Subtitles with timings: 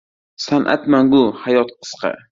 [0.45, 2.09] •San’at mangu, hayot qisqa.